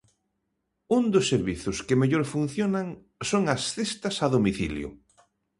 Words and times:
Un 0.97 1.03
dos 1.13 1.25
servizos 1.33 1.77
que 1.87 1.99
mellor 2.01 2.23
funcionan 2.35 2.87
son 3.29 3.43
as 3.55 3.61
cestas 3.73 4.15
a 4.25 4.27
domicilio. 4.35 4.89